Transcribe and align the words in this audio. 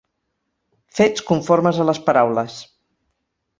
Fets 1.01 1.25
conformes 1.27 1.83
a 1.83 1.87
les 1.91 2.01
paraules. 2.09 2.59